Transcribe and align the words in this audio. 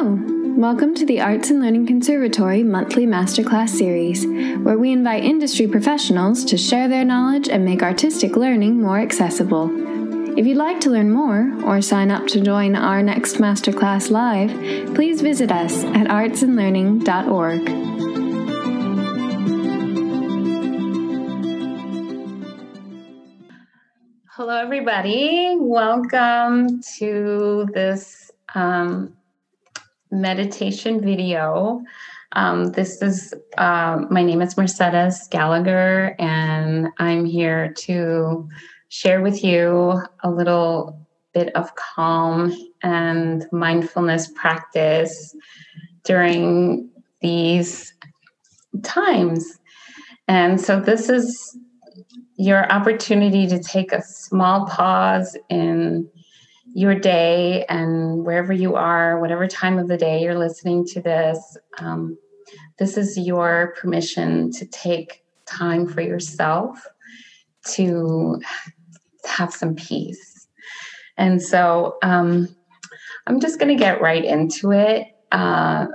Hello! 0.00 0.14
Welcome 0.56 0.94
to 0.94 1.04
the 1.04 1.20
Arts 1.20 1.50
and 1.50 1.60
Learning 1.60 1.84
Conservatory 1.84 2.62
monthly 2.62 3.04
masterclass 3.04 3.70
series, 3.70 4.24
where 4.64 4.78
we 4.78 4.92
invite 4.92 5.24
industry 5.24 5.66
professionals 5.66 6.44
to 6.44 6.56
share 6.56 6.86
their 6.86 7.04
knowledge 7.04 7.48
and 7.48 7.64
make 7.64 7.82
artistic 7.82 8.36
learning 8.36 8.80
more 8.80 9.00
accessible. 9.00 9.68
If 10.38 10.46
you'd 10.46 10.56
like 10.56 10.78
to 10.82 10.90
learn 10.90 11.10
more 11.10 11.52
or 11.64 11.82
sign 11.82 12.12
up 12.12 12.28
to 12.28 12.40
join 12.40 12.76
our 12.76 13.02
next 13.02 13.38
masterclass 13.38 14.08
live, 14.08 14.50
please 14.94 15.20
visit 15.20 15.50
us 15.50 15.82
at 15.82 16.06
artsandlearning.org. 16.06 17.68
Hello, 24.30 24.56
everybody. 24.56 25.56
Welcome 25.58 26.82
to 26.98 27.66
this 27.74 28.30
um, 28.54 29.17
meditation 30.10 31.00
video. 31.00 31.82
Um, 32.32 32.66
this 32.72 33.00
is 33.02 33.34
uh, 33.56 34.04
my 34.10 34.22
name 34.22 34.42
is 34.42 34.56
Mercedes 34.56 35.28
Gallagher, 35.30 36.14
and 36.18 36.88
I'm 36.98 37.24
here 37.24 37.72
to 37.78 38.48
share 38.88 39.20
with 39.20 39.42
you 39.42 40.02
a 40.22 40.30
little 40.30 41.06
bit 41.32 41.54
of 41.54 41.74
calm 41.74 42.54
and 42.82 43.46
mindfulness 43.52 44.30
practice 44.34 45.34
during 46.04 46.90
these 47.20 47.92
times. 48.82 49.58
And 50.26 50.60
so, 50.60 50.80
this 50.80 51.08
is 51.08 51.58
your 52.36 52.70
opportunity 52.70 53.46
to 53.48 53.58
take 53.58 53.92
a 53.92 54.02
small 54.02 54.66
pause 54.66 55.36
in 55.48 56.08
your 56.74 56.94
day 56.94 57.64
and 57.68 58.24
wherever 58.24 58.52
you 58.52 58.76
are, 58.76 59.20
whatever 59.20 59.46
time 59.46 59.78
of 59.78 59.88
the 59.88 59.96
day 59.96 60.22
you're 60.22 60.38
listening 60.38 60.84
to 60.86 61.00
this, 61.00 61.56
um, 61.78 62.16
this 62.78 62.96
is 62.96 63.18
your 63.18 63.74
permission 63.78 64.50
to 64.52 64.66
take 64.66 65.24
time 65.46 65.86
for 65.86 66.00
yourself 66.00 66.78
to 67.64 68.40
have 69.24 69.52
some 69.52 69.74
peace. 69.74 70.48
And 71.16 71.42
so 71.42 71.96
um, 72.02 72.48
I'm 73.26 73.40
just 73.40 73.58
going 73.58 73.76
to 73.76 73.82
get 73.82 74.00
right 74.00 74.24
into 74.24 74.72
it. 74.72 75.06
Uh, 75.32 75.86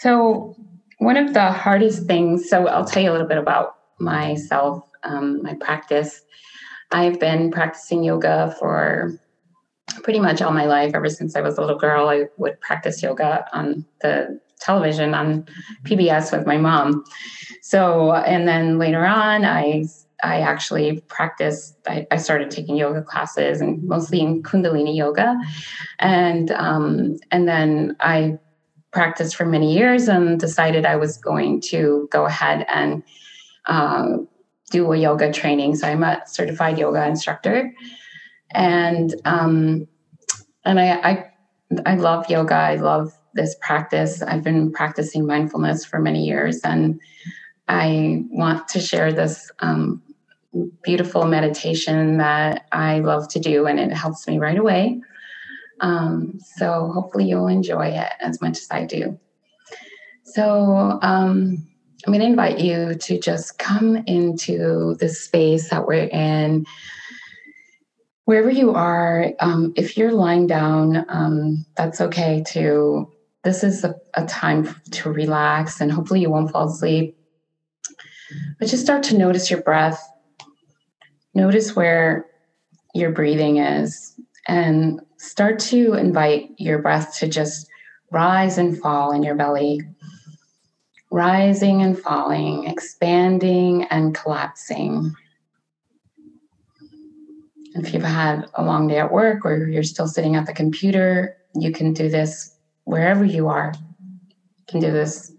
so, 0.00 0.54
one 0.98 1.16
of 1.16 1.34
the 1.34 1.52
hardest 1.52 2.06
things, 2.06 2.48
so 2.48 2.66
I'll 2.66 2.84
tell 2.84 3.02
you 3.02 3.10
a 3.10 3.12
little 3.12 3.28
bit 3.28 3.38
about 3.38 3.76
myself, 4.00 4.82
um, 5.02 5.42
my 5.42 5.54
practice. 5.54 6.22
I've 6.90 7.20
been 7.20 7.50
practicing 7.50 8.02
yoga 8.02 8.56
for 8.58 9.18
pretty 10.06 10.20
much 10.20 10.40
all 10.40 10.52
my 10.52 10.66
life, 10.66 10.92
ever 10.94 11.08
since 11.08 11.34
I 11.34 11.40
was 11.40 11.58
a 11.58 11.60
little 11.60 11.76
girl, 11.76 12.08
I 12.08 12.26
would 12.36 12.60
practice 12.60 13.02
yoga 13.02 13.44
on 13.52 13.84
the 14.02 14.40
television 14.60 15.14
on 15.14 15.46
PBS 15.82 16.30
with 16.30 16.46
my 16.46 16.56
mom. 16.56 17.02
So, 17.60 18.12
and 18.12 18.46
then 18.46 18.78
later 18.78 19.04
on, 19.04 19.44
I 19.44 19.86
I 20.22 20.42
actually 20.42 21.00
practiced. 21.08 21.76
I, 21.88 22.06
I 22.12 22.18
started 22.18 22.52
taking 22.52 22.76
yoga 22.76 23.02
classes 23.02 23.60
and 23.60 23.82
mostly 23.82 24.20
in 24.20 24.44
Kundalini 24.44 24.94
yoga, 24.96 25.36
and 25.98 26.52
um, 26.52 27.16
and 27.32 27.48
then 27.48 27.96
I 27.98 28.38
practiced 28.92 29.34
for 29.34 29.44
many 29.44 29.74
years 29.74 30.06
and 30.06 30.38
decided 30.38 30.86
I 30.86 30.94
was 30.94 31.16
going 31.16 31.60
to 31.72 32.08
go 32.12 32.26
ahead 32.26 32.64
and 32.72 33.02
uh, 33.66 34.18
do 34.70 34.92
a 34.92 34.96
yoga 34.96 35.32
training. 35.32 35.74
So 35.74 35.88
I'm 35.88 36.04
a 36.04 36.22
certified 36.26 36.78
yoga 36.78 37.04
instructor 37.04 37.74
and 38.52 39.14
um, 39.24 39.88
and 40.66 40.78
I, 40.78 40.94
I 40.96 41.30
I 41.86 41.94
love 41.94 42.28
yoga. 42.28 42.54
I 42.54 42.76
love 42.76 43.12
this 43.34 43.56
practice. 43.60 44.22
I've 44.22 44.44
been 44.44 44.72
practicing 44.72 45.26
mindfulness 45.26 45.84
for 45.84 45.98
many 45.98 46.24
years, 46.24 46.60
and 46.64 47.00
I 47.68 48.24
want 48.30 48.68
to 48.68 48.80
share 48.80 49.12
this 49.12 49.50
um, 49.60 50.02
beautiful 50.82 51.24
meditation 51.24 52.18
that 52.18 52.66
I 52.72 53.00
love 53.00 53.28
to 53.28 53.40
do, 53.40 53.66
and 53.66 53.80
it 53.80 53.92
helps 53.92 54.26
me 54.28 54.38
right 54.38 54.58
away. 54.58 55.00
Um, 55.80 56.38
so 56.56 56.90
hopefully 56.92 57.26
you'll 57.28 57.48
enjoy 57.48 57.88
it 57.88 58.12
as 58.20 58.40
much 58.40 58.58
as 58.58 58.68
I 58.70 58.84
do. 58.84 59.18
So 60.24 60.98
um, 61.02 61.66
I'm 62.06 62.12
going 62.12 62.20
to 62.20 62.26
invite 62.26 62.58
you 62.58 62.94
to 62.94 63.18
just 63.18 63.58
come 63.58 63.96
into 64.06 64.96
the 65.00 65.08
space 65.08 65.70
that 65.70 65.86
we're 65.86 66.08
in 66.08 66.66
wherever 68.26 68.50
you 68.50 68.74
are, 68.74 69.32
um, 69.40 69.72
if 69.76 69.96
you're 69.96 70.12
lying 70.12 70.46
down, 70.46 71.06
um, 71.08 71.64
that's 71.76 72.00
okay 72.00 72.44
too. 72.46 73.10
This 73.44 73.62
is 73.62 73.84
a, 73.84 73.94
a 74.14 74.26
time 74.26 74.74
to 74.90 75.10
relax 75.10 75.80
and 75.80 75.90
hopefully 75.90 76.20
you 76.20 76.30
won't 76.30 76.50
fall 76.50 76.68
asleep. 76.68 77.16
But 78.58 78.68
just 78.68 78.82
start 78.82 79.04
to 79.04 79.16
notice 79.16 79.48
your 79.48 79.62
breath. 79.62 80.02
Notice 81.34 81.76
where 81.76 82.26
your 82.94 83.12
breathing 83.12 83.58
is 83.58 84.18
and 84.48 85.00
start 85.18 85.60
to 85.60 85.94
invite 85.94 86.50
your 86.58 86.80
breath 86.80 87.16
to 87.18 87.28
just 87.28 87.68
rise 88.10 88.58
and 88.58 88.76
fall 88.76 89.12
in 89.12 89.22
your 89.22 89.36
belly. 89.36 89.80
Rising 91.12 91.80
and 91.82 91.96
falling, 91.96 92.66
expanding 92.66 93.84
and 93.84 94.16
collapsing 94.16 95.14
if 97.76 97.92
you've 97.92 98.02
had 98.02 98.46
a 98.54 98.64
long 98.64 98.88
day 98.88 98.98
at 98.98 99.12
work 99.12 99.44
or 99.44 99.66
you're 99.66 99.82
still 99.82 100.06
sitting 100.06 100.36
at 100.36 100.46
the 100.46 100.52
computer, 100.52 101.36
you 101.54 101.72
can 101.72 101.92
do 101.92 102.08
this 102.08 102.56
wherever 102.84 103.24
you 103.24 103.48
are. 103.48 103.72
You 104.58 104.64
can 104.68 104.80
do 104.80 104.90
this 104.90 105.32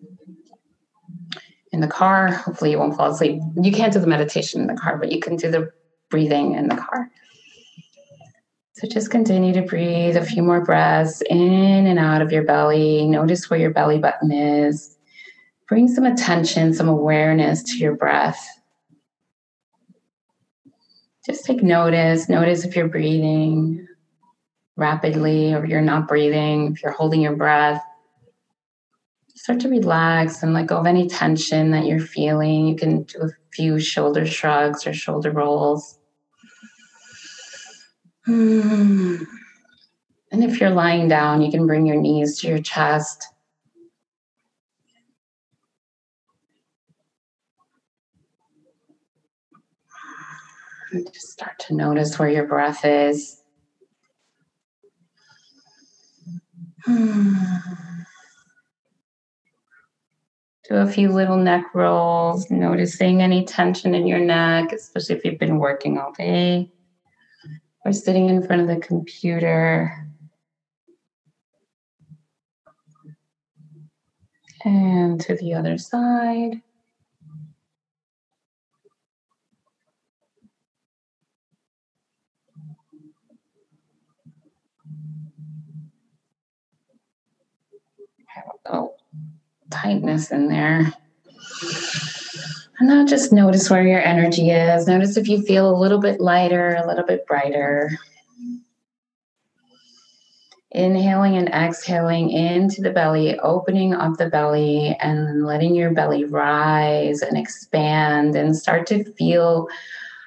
in 1.72 1.80
the 1.80 1.88
car. 1.88 2.32
Hopefully, 2.32 2.72
you 2.72 2.80
won't 2.80 2.96
fall 2.96 3.12
asleep. 3.12 3.42
You 3.62 3.72
can't 3.72 3.94
do 3.94 4.00
the 4.00 4.08
meditation 4.08 4.62
in 4.62 4.68
the 4.68 4.80
car, 4.80 4.98
but 4.98 5.12
you 5.12 5.20
can 5.20 5.36
do 5.36 5.50
the 5.50 5.72
breathing 6.10 6.56
in 6.56 6.68
the 6.68 6.76
car. 6.76 7.10
So 8.74 8.88
just 8.88 9.10
continue 9.10 9.54
to 9.54 9.64
breathe 9.64 10.18
a 10.18 10.26
few 10.26 10.44
more 10.44 10.64
breaths 10.64 11.22
in 11.30 11.88
and 11.88 11.98
out 11.98 12.22
of 12.22 12.32
your 12.32 12.44
belly. 12.44 13.08
Notice 13.08 13.50
where 13.50 13.60
your 13.60 13.72
belly 13.72 13.98
button 13.98 14.32
is. 14.32 14.96
Bring 15.68 15.88
some 15.88 16.06
attention, 16.06 16.74
some 16.74 16.88
awareness 16.88 17.64
to 17.64 17.78
your 17.78 17.96
breath 17.96 18.57
just 21.28 21.44
take 21.46 21.62
notice. 21.62 22.30
Notice 22.30 22.64
if 22.64 22.76
you're 22.76 22.88
breathing 22.88 23.86
rapidly 24.78 25.54
or 25.54 25.66
you're 25.66 25.82
not 25.82 26.08
breathing, 26.08 26.72
if 26.72 26.82
you're 26.82 26.94
holding 26.94 27.22
your 27.22 27.36
breath. 27.36 27.84
Start 29.36 29.60
to 29.60 29.70
relax 29.70 30.42
and 30.42 30.54
let 30.54 30.68
go 30.68 30.78
of 30.78 30.88
any 30.88 31.08
tension 31.10 31.72
that 31.72 31.86
you're 31.86 32.00
feeling. 32.00 32.68
You 32.68 32.76
can 32.76 33.04
do 33.04 33.20
a 33.24 33.30
few 33.54 33.80
shoulder 33.80 34.26
shrugs 34.26 34.88
or 34.88 34.94
shoulder 34.94 35.32
rolls. 35.32 36.00
Hmm. 38.26 39.24
And 40.32 40.44
if 40.44 40.60
you're 40.60 40.70
lying 40.70 41.08
down, 41.08 41.42
you 41.42 41.52
can 41.52 41.68
bring 41.68 41.86
your 41.86 41.96
knees 41.96 42.40
to 42.40 42.48
your 42.48 42.62
chest. 42.62 43.26
Just 50.92 51.32
start 51.32 51.60
to 51.68 51.76
notice 51.76 52.18
where 52.18 52.30
your 52.30 52.46
breath 52.46 52.86
is. 52.86 53.42
Hmm. 56.86 57.34
Do 60.70 60.76
a 60.76 60.88
few 60.88 61.12
little 61.12 61.38
neck 61.38 61.66
rolls, 61.74 62.50
noticing 62.52 63.22
any 63.22 63.46
tension 63.46 63.96
in 63.96 64.06
your 64.06 64.20
neck, 64.20 64.72
especially 64.74 65.16
if 65.16 65.26
you've 65.26 65.40
been 65.40 65.60
working 65.60 65.98
all 65.98 66.12
day 66.12 66.70
or 67.86 67.94
sitting 67.94 68.28
in 68.30 68.46
front 68.46 68.62
of 68.62 68.68
the 68.68 68.86
computer. 68.86 70.08
And 74.66 75.20
to 75.22 75.36
the 75.36 75.54
other 75.54 75.78
side. 75.78 76.62
Little 88.70 88.98
tightness 89.70 90.32
in 90.32 90.48
there. 90.48 90.94
And 92.80 92.90
now 92.90 93.06
just 93.06 93.34
notice 93.34 93.70
where 93.70 93.86
your 93.86 94.02
energy 94.02 94.52
is. 94.52 94.88
Notice 94.88 95.18
if 95.18 95.28
you 95.28 95.42
feel 95.42 95.70
a 95.70 95.80
little 95.80 96.00
bit 96.00 96.22
lighter, 96.22 96.76
a 96.76 96.88
little 96.88 97.06
bit 97.06 97.26
brighter. 97.26 97.92
Inhaling 100.72 101.38
and 101.38 101.50
exhaling 101.50 102.30
into 102.30 102.82
the 102.82 102.92
belly, 102.92 103.40
opening 103.40 103.94
up 103.94 104.18
the 104.18 104.30
belly 104.30 104.96
and 105.02 105.46
letting 105.46 105.74
your 105.74 105.92
belly 105.92 106.26
rise 106.26 107.22
and 107.22 107.36
expand 107.36 108.36
and 108.36 108.56
start 108.56 108.86
to 108.88 109.04
feel 109.14 109.68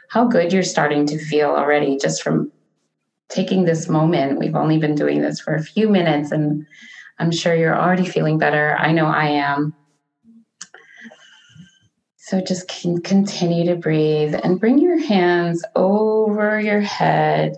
how 0.09 0.27
good 0.27 0.53
you're 0.53 0.65
starting 0.65 1.07
to 1.07 1.19
feel 1.19 1.51
already 1.51 1.97
just 1.99 2.21
from 2.21 2.51
taking 3.29 3.65
this 3.65 3.89
moment. 3.89 4.41
We've 4.41 4.57
only 4.57 4.79
been 4.79 4.97
doing 4.97 5.23
this 5.23 5.39
for 5.39 5.55
a 5.55 5.63
few 5.63 5.89
minutes 5.89 6.33
and 6.33 6.67
I'm 7.21 7.31
sure 7.31 7.55
you're 7.55 7.79
already 7.79 8.07
feeling 8.07 8.39
better. 8.39 8.77
I 8.79 8.93
know 8.93 9.05
I 9.07 9.27
am. 9.27 9.75
So 12.17 12.41
just 12.41 12.67
continue 12.69 13.67
to 13.67 13.77
breathe 13.77 14.35
and 14.43 14.59
bring 14.59 14.79
your 14.79 14.99
hands 14.99 15.63
over 15.77 16.59
your 16.59 16.81
head 16.81 17.57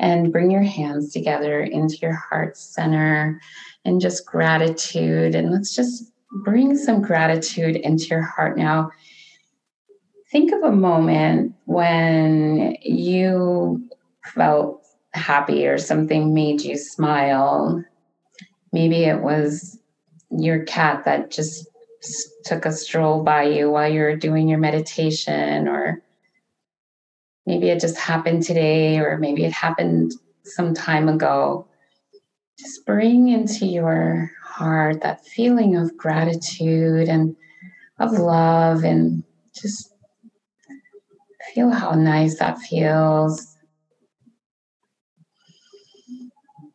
and 0.00 0.32
bring 0.32 0.50
your 0.50 0.62
hands 0.62 1.12
together 1.12 1.60
into 1.60 1.96
your 2.02 2.14
heart 2.14 2.56
center 2.56 3.40
and 3.84 4.00
just 4.00 4.26
gratitude. 4.26 5.36
And 5.36 5.52
let's 5.52 5.76
just 5.76 6.10
bring 6.44 6.76
some 6.76 7.00
gratitude 7.00 7.76
into 7.76 8.06
your 8.06 8.22
heart 8.22 8.58
now. 8.58 8.90
Think 10.32 10.52
of 10.52 10.62
a 10.62 10.72
moment 10.72 11.54
when 11.66 12.76
you 12.82 13.88
felt 14.24 14.84
happy 15.14 15.66
or 15.68 15.78
something 15.78 16.34
made 16.34 16.62
you 16.62 16.76
smile. 16.76 17.84
Maybe 18.78 19.06
it 19.06 19.20
was 19.22 19.76
your 20.30 20.62
cat 20.62 21.04
that 21.04 21.32
just 21.32 21.66
took 22.44 22.64
a 22.64 22.70
stroll 22.70 23.24
by 23.24 23.42
you 23.42 23.68
while 23.72 23.92
you 23.92 24.02
were 24.02 24.14
doing 24.14 24.48
your 24.48 24.60
meditation, 24.60 25.66
or 25.66 26.00
maybe 27.44 27.70
it 27.70 27.80
just 27.80 27.98
happened 27.98 28.44
today, 28.44 29.00
or 29.00 29.18
maybe 29.18 29.44
it 29.44 29.50
happened 29.50 30.12
some 30.44 30.74
time 30.74 31.08
ago. 31.08 31.66
Just 32.56 32.86
bring 32.86 33.26
into 33.30 33.66
your 33.66 34.30
heart 34.44 35.00
that 35.00 35.26
feeling 35.26 35.74
of 35.74 35.96
gratitude 35.96 37.08
and 37.08 37.34
of 37.98 38.12
love, 38.12 38.84
and 38.84 39.24
just 39.60 39.92
feel 41.52 41.70
how 41.70 41.94
nice 41.94 42.38
that 42.38 42.58
feels. 42.58 43.56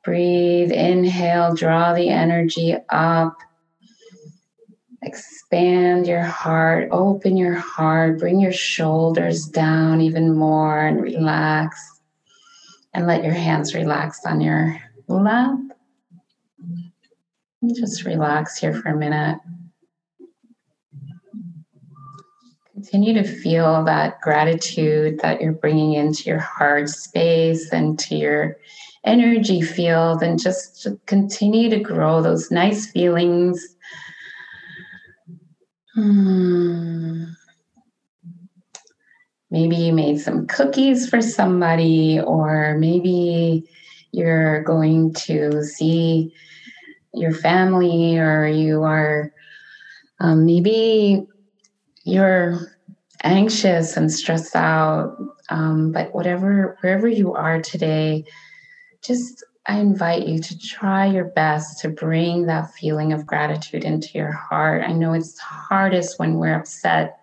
Breathe, 0.04 0.72
inhale, 0.72 1.56
draw 1.56 1.94
the 1.94 2.10
energy 2.10 2.76
up. 2.90 3.38
Expand 5.02 6.08
your 6.08 6.24
heart, 6.24 6.90
open 6.92 7.38
your 7.38 7.56
heart, 7.56 8.20
bring 8.20 8.40
your 8.40 8.52
shoulders 8.52 9.46
down 9.46 10.02
even 10.02 10.36
more 10.36 10.80
and 10.80 11.02
relax. 11.02 11.80
And 12.94 13.08
let 13.08 13.24
your 13.24 13.34
hands 13.34 13.74
relax 13.74 14.20
on 14.26 14.40
your 14.40 14.80
lap. 15.08 15.58
Just 17.74 18.04
relax 18.04 18.58
here 18.58 18.74
for 18.74 18.90
a 18.90 18.98
minute. 18.98 19.40
Continue 22.74 23.14
to 23.14 23.24
feel 23.24 23.84
that 23.86 24.20
gratitude 24.20 25.20
that 25.22 25.42
you're 25.42 25.54
bringing 25.54 25.94
into 25.94 26.24
your 26.24 26.40
heart 26.40 26.90
space 26.90 27.72
and 27.72 27.98
to 28.00 28.16
your 28.16 28.58
energy 29.06 29.62
field, 29.62 30.24
and 30.24 30.42
just 30.42 30.88
continue 31.06 31.70
to 31.70 31.80
grow 31.80 32.22
those 32.22 32.52
nice 32.52 32.90
feelings. 32.92 33.76
Hmm. 35.94 37.26
Maybe 39.52 39.76
you 39.76 39.94
made 39.94 40.20
some 40.20 40.48
cookies 40.48 41.08
for 41.08 41.22
somebody, 41.22 42.20
or 42.20 42.76
maybe 42.80 43.70
you're 44.12 44.64
going 44.64 45.14
to 45.14 45.64
see 45.64 46.34
your 47.14 47.34
family, 47.34 48.18
or 48.18 48.48
you 48.48 48.84
are 48.84 49.32
um, 50.20 50.46
maybe 50.46 51.28
you're 52.06 52.60
anxious 53.24 53.96
and 53.98 54.12
stressed 54.12 54.56
out, 54.56 55.16
um, 55.50 55.92
but 55.92 56.14
whatever, 56.16 56.78
wherever 56.82 57.08
you 57.08 57.34
are 57.34 57.62
today, 57.62 58.26
just 59.04 59.44
I 59.66 59.80
invite 59.80 60.28
you 60.28 60.40
to 60.40 60.60
try 60.60 61.06
your 61.06 61.26
best 61.26 61.80
to 61.82 61.90
bring 61.90 62.48
that 62.48 62.74
feeling 62.74 63.14
of 63.14 63.26
gratitude 63.26 63.86
into 63.86 64.10
your 64.14 64.32
heart. 64.32 64.84
I 64.86 64.92
know 64.92 65.14
it's 65.14 65.40
hardest 65.40 66.20
when 66.20 66.36
we're 66.36 66.56
upset 66.56 67.20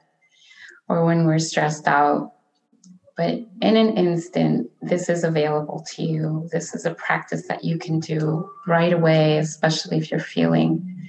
or 0.89 1.05
when 1.05 1.27
we're 1.27 1.39
stressed 1.39 1.87
out, 1.87 2.33
but 3.15 3.35
in 3.35 3.77
an 3.77 3.97
instant, 3.97 4.71
this 4.81 5.11
is 5.11 5.23
available 5.23 5.85
to 5.95 6.03
you. 6.03 6.49
This 6.51 6.75
is 6.75 6.87
a 6.87 6.95
practice 6.95 7.47
that 7.49 7.63
you 7.63 7.79
can 7.79 8.01
do 8.01 8.51
right 8.67 8.93
away, 8.93 9.37
especially 9.37 9.99
if 9.99 10.11
you're 10.11 10.21
feeling 10.21 11.09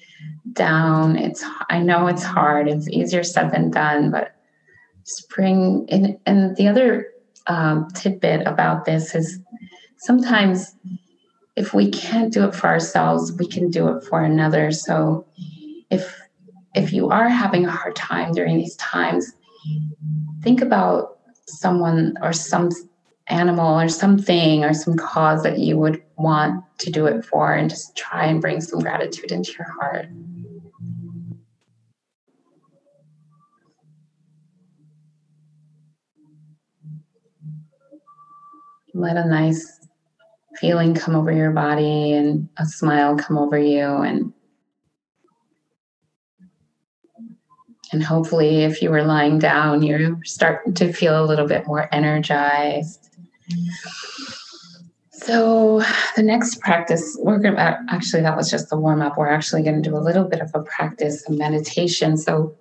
down. 0.52 1.18
It's 1.18 1.46
I 1.70 1.80
know 1.80 2.08
it's 2.08 2.24
hard. 2.24 2.68
It's 2.68 2.90
easier 2.90 3.24
said 3.24 3.52
than 3.52 3.72
done, 3.72 4.12
but 4.12 4.36
spring 5.04 5.86
and 5.90 6.18
and 6.26 6.58
the 6.58 6.68
other 6.68 7.08
um, 7.48 7.88
tidbit 7.96 8.46
about 8.46 8.84
this 8.84 9.16
is 9.16 9.40
sometimes 10.02 10.76
if 11.56 11.74
we 11.74 11.90
can't 11.92 12.34
do 12.34 12.46
it 12.46 12.56
for 12.56 12.68
ourselves 12.68 13.32
we 13.34 13.48
can 13.48 13.70
do 13.70 13.88
it 13.90 14.04
for 14.04 14.24
another. 14.24 14.72
So 14.72 15.26
if 15.90 16.20
if 16.76 16.94
you 16.94 17.10
are 17.10 17.30
having 17.30 17.66
a 17.66 17.72
hard 17.72 17.96
time 17.96 18.32
during 18.34 18.58
these 18.58 18.76
times 18.78 19.32
think 20.42 20.62
about 20.62 21.20
someone 21.48 22.16
or 22.22 22.34
some 22.34 22.70
animal 23.28 23.80
or 23.80 23.88
something 23.88 24.64
or 24.64 24.74
some 24.74 24.96
cause 24.96 25.44
that 25.44 25.60
you 25.60 25.78
would 25.78 26.02
want 26.18 26.64
to 26.80 26.92
do 26.92 27.06
it 27.06 27.24
for 27.24 27.54
and 27.54 27.70
just 27.70 27.96
try 27.96 28.26
and 28.26 28.42
bring 28.42 28.60
some 28.60 28.80
gratitude 28.80 29.32
into 29.32 29.54
your 29.54 29.70
heart. 29.70 30.08
Let 38.94 39.16
a 39.16 39.26
nice 39.26 39.81
feeling 40.62 40.94
come 40.94 41.16
over 41.16 41.32
your 41.32 41.50
body 41.50 42.14
and 42.14 42.48
a 42.58 42.66
smile 42.68 43.18
come 43.18 43.36
over 43.36 43.58
you 43.58 43.82
and 43.82 44.32
and 47.92 48.04
hopefully 48.04 48.64
if 48.64 48.80
you 48.80 48.92
were 48.92 49.04
lying 49.04 49.40
down 49.40 49.82
you're 49.82 50.24
starting 50.24 50.76
to 50.76 50.94
feel 50.94 51.22
a 51.22 51.26
little 51.26 51.48
bit 51.48 51.66
more 51.66 51.90
energized. 51.92 53.10
So 55.12 55.82
the 56.16 56.22
next 56.22 56.62
practice 56.62 57.18
we're 57.20 57.40
going 57.40 57.56
to 57.56 57.80
actually 57.90 58.22
that 58.22 58.38
was 58.38 58.50
just 58.50 58.70
the 58.70 58.78
warm 58.78 59.02
up. 59.02 59.18
We're 59.18 59.30
actually 59.30 59.64
going 59.64 59.82
to 59.82 59.90
do 59.90 59.98
a 59.98 60.00
little 60.00 60.26
bit 60.26 60.42
of 60.42 60.52
a 60.54 60.62
practice 60.62 61.28
of 61.28 61.36
meditation. 61.36 62.18
So 62.18 62.56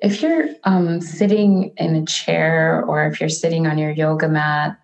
if 0.00 0.22
you're 0.22 0.48
um, 0.64 1.02
sitting 1.02 1.74
in 1.76 1.96
a 1.96 2.06
chair 2.06 2.82
or 2.82 3.06
if 3.06 3.20
you're 3.20 3.28
sitting 3.28 3.66
on 3.66 3.76
your 3.76 3.90
yoga 3.90 4.28
mat 4.28 4.78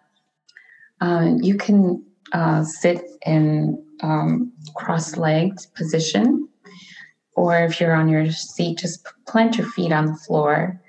uh, 1.05 1.35
you 1.43 1.56
can 1.56 2.03
uh, 2.33 2.65
sit 2.65 3.03
in 3.27 3.85
um, 4.01 4.51
cross-legged 4.75 5.59
position, 5.77 6.49
or 7.37 7.58
if 7.58 7.79
you're 7.79 7.94
on 7.94 8.08
your 8.08 8.31
seat, 8.31 8.79
just 8.79 9.06
plant 9.27 9.58
your 9.58 9.69
feet 9.73 9.93
on 9.93 10.06
the 10.06 10.17
floor, 10.17 10.81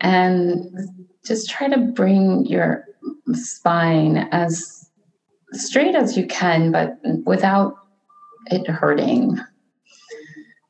and 0.00 0.64
just 1.24 1.48
try 1.48 1.68
to 1.68 1.78
bring 1.78 2.44
your 2.46 2.84
spine 3.32 4.28
as 4.32 4.90
straight 5.52 5.94
as 5.94 6.16
you 6.16 6.26
can, 6.26 6.72
but 6.72 6.98
without 7.24 7.76
it 8.46 8.66
hurting. 8.68 9.38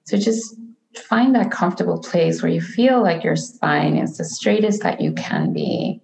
So 0.05 0.19
just 0.19 0.55
find 0.95 1.35
that 1.35 1.51
comfortable 1.51 2.01
place 2.03 2.43
where 2.43 2.53
you 2.53 2.61
feel 2.61 3.03
like 3.03 3.25
your 3.25 3.37
spine 3.37 3.97
is 3.97 4.19
the 4.19 4.25
straightest 4.25 4.83
that 4.83 5.01
you 5.01 5.13
can 5.13 5.53
be. 5.53 6.03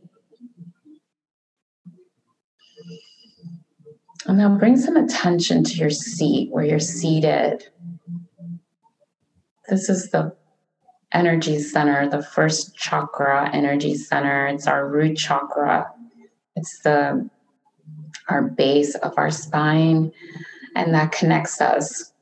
And 4.26 4.38
now 4.38 4.56
bring 4.56 4.76
some 4.76 4.96
attention 4.96 5.64
to 5.64 5.74
your 5.74 5.90
seat 5.90 6.50
where 6.50 6.64
you're 6.64 6.80
seated. 6.80 7.68
This 9.68 9.88
is 9.88 10.10
the 10.10 10.34
energy 11.12 11.60
center, 11.60 12.08
the 12.08 12.22
first 12.22 12.76
chakra 12.76 13.50
energy 13.52 13.94
center. 13.94 14.46
It's 14.46 14.66
our 14.66 14.88
root 14.88 15.16
chakra. 15.16 15.90
It's 16.56 16.80
the 16.80 17.28
our 18.28 18.42
base 18.42 18.94
of 18.96 19.12
our 19.16 19.30
spine 19.30 20.10
and 20.74 20.94
that 20.94 21.12
connects 21.12 21.60
us. 21.60 22.12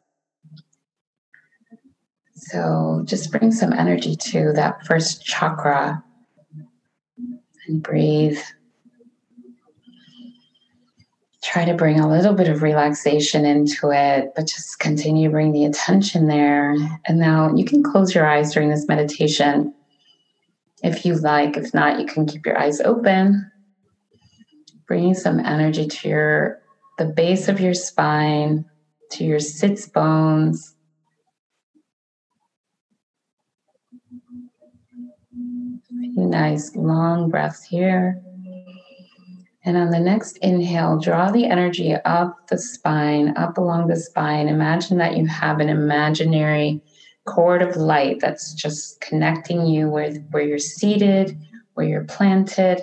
So 2.35 3.03
just 3.05 3.31
bring 3.31 3.53
some 3.53 3.73
energy 3.73 4.17
to 4.17 4.53
that 4.55 4.85
first 4.85 5.25
chakra 5.25 6.03
and 7.69 7.83
breathe 7.83 8.41
try 11.43 11.65
to 11.65 11.75
bring 11.75 11.99
a 11.99 12.09
little 12.09 12.35
bit 12.35 12.49
of 12.49 12.63
relaxation 12.63 13.45
into 13.45 13.91
it, 13.91 14.33
but 14.37 14.47
just 14.47 14.79
continue 14.79 15.29
to 15.29 15.33
bring 15.33 15.53
the 15.53 15.65
attention 15.65 16.29
there. 16.29 16.75
And 17.07 17.19
now 17.19 17.53
you 17.55 17.65
can 17.65 17.83
close 17.83 18.15
your 18.15 18.27
eyes 18.27 18.55
during 18.55 18.71
this 18.71 18.87
meditation 18.87 19.75
if 20.83 21.05
you 21.05 21.15
like. 21.15 21.57
If 21.57 21.75
not, 21.75 21.99
you 21.99 22.07
can 22.07 22.27
keep 22.27 22.47
your 22.47 22.59
eyes 22.59 22.81
open, 22.81 23.51
bringing 24.87 25.15
some 25.15 25.41
energy 25.41 25.87
to 25.87 26.09
your 26.09 26.63
the 26.99 27.07
base 27.07 27.49
of 27.49 27.61
your 27.61 27.75
spine, 27.75 28.65
to 29.11 29.25
your 29.25 29.41
sits 29.41 29.89
bones. 29.89 30.75
Few 36.15 36.27
nice 36.27 36.77
long 36.77 37.31
breaths 37.31 37.65
here. 37.65 38.23
And 39.65 39.77
on 39.77 39.91
the 39.91 40.01
next 40.01 40.39
inhale, 40.39 40.99
draw 40.99 41.31
the 41.31 41.47
energy 41.47 41.95
up 42.05 42.49
the 42.49 42.59
spine, 42.59 43.37
up 43.37 43.59
along 43.59 43.87
the 43.87 43.97
spine. 43.97 44.49
Imagine 44.49 44.99
that 44.99 45.17
you 45.17 45.27
have 45.27 45.61
an 45.61 45.69
imaginary 45.69 46.81
cord 47.27 47.63
of 47.63 47.77
light 47.77 48.19
that's 48.21 48.55
just 48.55 49.01
connecting 49.01 49.67
you 49.67 49.89
with 49.89 50.19
where 50.31 50.43
you're 50.43 50.59
seated, 50.59 51.39
where 51.75 51.87
you're 51.87 52.05
planted, 52.05 52.83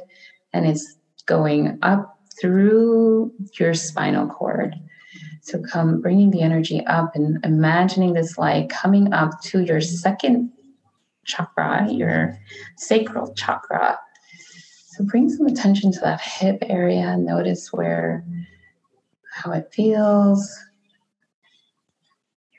and 0.53 0.65
it's 0.65 0.97
going 1.25 1.77
up 1.81 2.17
through 2.39 3.33
your 3.59 3.73
spinal 3.73 4.27
cord. 4.27 4.73
So 5.41 5.61
come 5.61 5.99
bringing 5.99 6.31
the 6.31 6.41
energy 6.41 6.85
up 6.85 7.15
and 7.15 7.43
imagining 7.43 8.13
this 8.13 8.37
light 8.37 8.69
coming 8.69 9.11
up 9.13 9.41
to 9.45 9.63
your 9.63 9.81
second 9.81 10.51
chakra, 11.25 11.91
your 11.91 12.37
sacral 12.77 13.33
chakra. 13.33 13.99
So 14.99 15.05
bring 15.05 15.29
some 15.29 15.45
attention 15.45 15.93
to 15.93 15.99
that 16.01 16.19
hip 16.19 16.57
area. 16.63 17.15
Notice 17.15 17.71
where, 17.71 18.25
how 19.33 19.53
it 19.53 19.69
feels. 19.71 20.53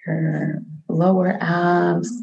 Your 0.06 0.62
lower 0.88 1.36
abs. 1.42 2.22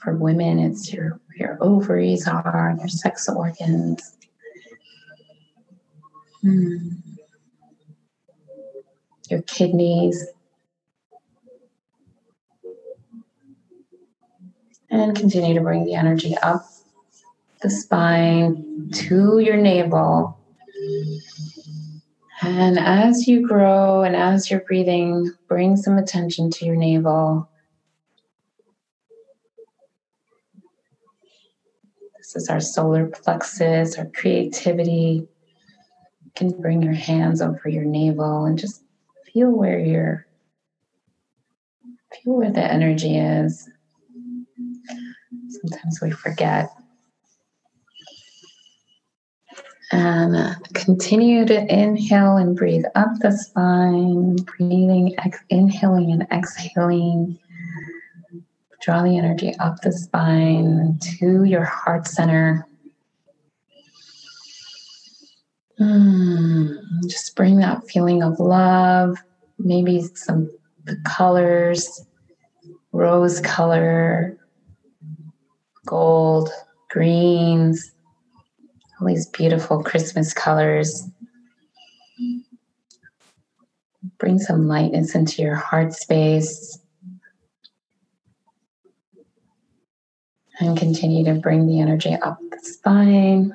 For 0.00 0.16
women, 0.16 0.58
it's 0.58 0.92
your 0.92 1.20
your 1.36 1.58
ovaries 1.60 2.26
are, 2.26 2.70
and 2.70 2.80
your 2.80 2.88
sex 2.88 3.28
organs. 3.28 4.16
Hmm 6.42 6.88
your 9.28 9.42
kidneys. 9.42 10.26
And 14.90 15.16
continue 15.16 15.54
to 15.54 15.60
bring 15.60 15.84
the 15.84 15.94
energy 15.94 16.36
up 16.38 16.64
the 17.66 17.70
spine 17.70 18.88
to 18.92 19.40
your 19.40 19.56
navel. 19.56 20.38
And 22.42 22.78
as 22.78 23.26
you 23.26 23.44
grow 23.44 24.04
and 24.04 24.14
as 24.14 24.48
you're 24.48 24.60
breathing, 24.60 25.32
bring 25.48 25.76
some 25.76 25.98
attention 25.98 26.48
to 26.52 26.64
your 26.64 26.76
navel. 26.76 27.50
This 32.18 32.36
is 32.36 32.48
our 32.48 32.60
solar 32.60 33.06
plexus, 33.06 33.98
our 33.98 34.06
creativity. 34.14 35.26
You 36.24 36.30
can 36.36 36.50
bring 36.60 36.82
your 36.82 36.94
hands 36.94 37.42
over 37.42 37.68
your 37.68 37.84
navel 37.84 38.44
and 38.44 38.56
just 38.56 38.84
feel 39.32 39.50
where 39.50 39.80
your 39.80 40.24
feel 42.22 42.34
where 42.34 42.52
the 42.52 42.62
energy 42.62 43.16
is. 43.16 43.68
Sometimes 45.48 45.98
we 46.00 46.12
forget. 46.12 46.70
And 49.92 50.36
uh, 50.36 50.54
continue 50.74 51.44
to 51.46 51.72
inhale 51.72 52.36
and 52.36 52.56
breathe 52.56 52.84
up 52.96 53.08
the 53.20 53.30
spine, 53.30 54.36
breathing, 54.36 55.14
ex- 55.18 55.44
inhaling 55.48 56.10
and 56.10 56.26
exhaling. 56.32 57.38
Draw 58.80 59.04
the 59.04 59.16
energy 59.16 59.54
up 59.60 59.80
the 59.82 59.92
spine 59.92 60.98
to 61.18 61.44
your 61.44 61.64
heart 61.64 62.08
center. 62.08 62.66
Mm, 65.78 66.78
just 67.06 67.36
bring 67.36 67.58
that 67.58 67.88
feeling 67.88 68.22
of 68.22 68.40
love, 68.40 69.18
maybe 69.58 70.02
some 70.14 70.50
colors, 71.04 72.06
rose 72.92 73.40
color, 73.40 74.38
gold, 75.84 76.50
greens, 76.88 77.92
all 79.00 79.06
these 79.06 79.26
beautiful 79.26 79.82
Christmas 79.82 80.32
colors. 80.32 81.08
Bring 84.18 84.38
some 84.38 84.68
lightness 84.68 85.14
into 85.14 85.42
your 85.42 85.54
heart 85.54 85.92
space. 85.92 86.78
And 90.58 90.78
continue 90.78 91.24
to 91.26 91.34
bring 91.34 91.66
the 91.66 91.80
energy 91.80 92.14
up 92.14 92.38
the 92.50 92.58
spine 92.62 93.54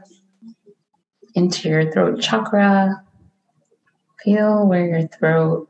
into 1.33 1.67
your 1.67 1.91
throat 1.91 2.21
chakra. 2.21 3.03
Feel 4.23 4.67
where 4.67 4.87
your 4.87 5.07
throat, 5.07 5.67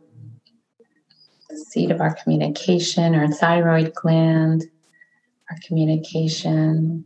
the 1.50 1.58
seat 1.58 1.90
of 1.90 2.02
our 2.02 2.14
communication, 2.16 3.16
our 3.16 3.32
thyroid 3.32 3.94
gland, 3.94 4.66
our 5.50 5.58
communication, 5.66 7.06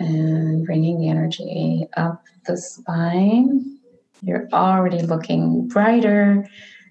and 0.00 0.66
bringing 0.66 0.98
the 0.98 1.08
energy 1.08 1.86
up 1.96 2.24
the 2.46 2.56
spine. 2.56 3.78
You're 4.22 4.48
already 4.52 5.02
looking 5.02 5.68
brighter 5.68 6.48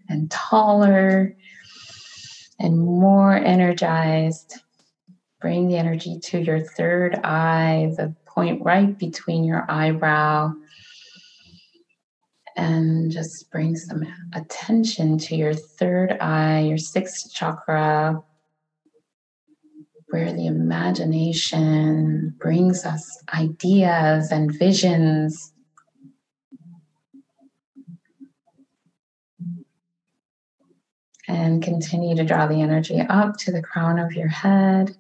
and 0.08 0.32
taller 0.32 1.36
and 2.60 2.80
more 2.80 3.36
energized. 3.36 4.62
Bring 5.42 5.68
the 5.68 5.78
energy 5.78 6.20
to 6.20 6.40
your 6.40 6.62
third 6.62 7.20
eye, 7.24 7.92
the 7.98 8.16
point 8.26 8.64
right 8.64 8.98
between 8.98 9.44
your 9.44 9.66
eyebrow 9.70 10.54
and 12.56 13.10
just 13.10 13.50
bring 13.52 13.76
some 13.76 14.06
attention 14.34 15.18
to 15.18 15.36
your 15.36 15.54
third 15.54 16.18
eye, 16.20 16.60
your 16.60 16.78
sixth 16.78 17.34
chakra, 17.34 18.22
where 20.10 20.34
the 20.34 20.48
imagination 20.48 22.34
brings 22.40 22.86
us 22.86 23.24
ideas 23.34 24.32
and 24.32 24.58
visions. 24.58 25.54
And 31.28 31.62
continue 31.62 32.16
to 32.16 32.24
draw 32.24 32.48
the 32.48 32.62
energy 32.62 33.00
up 33.02 33.38
to 33.38 33.52
the 33.52 33.62
crown 33.62 34.00
of 34.00 34.14
your 34.14 34.30
head. 34.30 34.96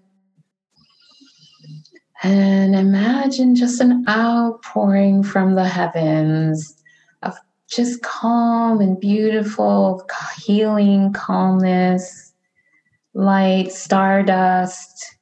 And 2.21 2.75
imagine 2.75 3.55
just 3.55 3.81
an 3.81 4.05
outpouring 4.07 5.23
from 5.23 5.55
the 5.55 5.67
heavens 5.67 6.75
of 7.23 7.35
just 7.67 8.03
calm 8.03 8.81
and 8.81 8.99
beautiful, 8.99 10.07
healing 10.37 11.13
calmness, 11.13 12.28
light, 13.13 13.71
stardust. 13.71 15.17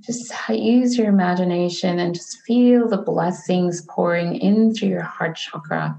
Just 0.00 0.32
use 0.48 0.98
your 0.98 1.08
imagination 1.08 1.98
and 1.98 2.14
just 2.14 2.40
feel 2.46 2.88
the 2.88 2.98
blessings 2.98 3.86
pouring 3.88 4.34
in 4.36 4.74
through 4.74 4.88
your 4.88 5.02
heart 5.02 5.36
chakra. 5.36 5.98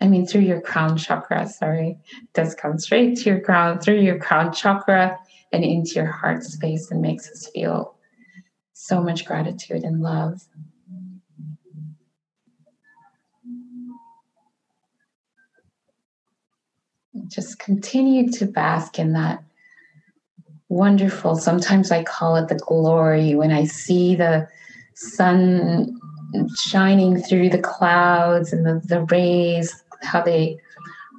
I 0.00 0.08
mean, 0.08 0.26
through 0.26 0.42
your 0.42 0.60
crown 0.60 0.96
chakra, 0.96 1.48
sorry. 1.48 1.98
It 2.22 2.32
does 2.32 2.54
come 2.54 2.78
straight 2.78 3.18
to 3.18 3.30
your 3.30 3.40
crown, 3.40 3.80
through 3.80 4.00
your 4.00 4.18
crown 4.18 4.52
chakra 4.52 5.18
and 5.52 5.64
into 5.64 5.94
your 5.94 6.06
heart 6.06 6.42
space 6.44 6.90
and 6.90 7.02
makes 7.02 7.28
us 7.30 7.50
feel 7.52 7.96
so 8.72 9.02
much 9.02 9.24
gratitude 9.24 9.82
and 9.82 10.00
love. 10.00 10.40
Just 17.26 17.58
continue 17.58 18.30
to 18.32 18.46
bask 18.46 18.98
in 18.98 19.12
that 19.14 19.42
wonderful, 20.68 21.36
sometimes 21.36 21.90
I 21.90 22.04
call 22.04 22.36
it 22.36 22.48
the 22.48 22.56
glory 22.56 23.34
when 23.34 23.50
I 23.50 23.64
see 23.64 24.14
the 24.14 24.46
sun 24.94 25.98
shining 26.56 27.20
through 27.20 27.50
the 27.50 27.60
clouds 27.60 28.52
and 28.52 28.66
the, 28.66 28.80
the 28.84 29.02
rays, 29.04 29.74
how 30.02 30.22
they 30.22 30.58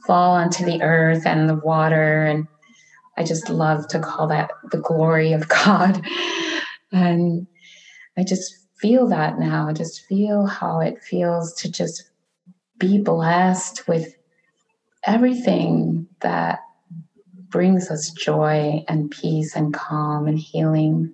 fall 0.05 0.35
onto 0.35 0.65
the 0.65 0.81
earth 0.81 1.25
and 1.25 1.49
the 1.49 1.55
water. 1.55 2.25
And 2.25 2.47
I 3.17 3.23
just 3.23 3.49
love 3.49 3.87
to 3.89 3.99
call 3.99 4.27
that 4.27 4.51
the 4.71 4.79
glory 4.79 5.33
of 5.33 5.47
God. 5.65 6.05
And 6.91 7.47
I 8.17 8.23
just 8.23 8.53
feel 8.79 9.07
that 9.07 9.39
now. 9.39 9.67
I 9.67 9.73
just 9.73 10.05
feel 10.05 10.45
how 10.45 10.79
it 10.79 11.01
feels 11.01 11.53
to 11.55 11.71
just 11.71 12.03
be 12.77 12.99
blessed 12.99 13.87
with 13.87 14.13
everything 15.05 16.07
that 16.21 16.59
brings 17.49 17.89
us 17.89 18.09
joy 18.11 18.83
and 18.87 19.11
peace 19.11 19.55
and 19.55 19.73
calm 19.73 20.27
and 20.27 20.39
healing. 20.39 21.13